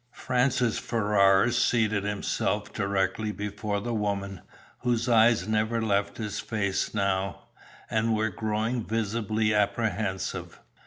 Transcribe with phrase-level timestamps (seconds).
[0.13, 4.41] Francis Ferrars seated himself directly before the woman,
[4.79, 7.43] whose eyes never left his face now,
[7.87, 10.59] and were growing visibly apprehensive.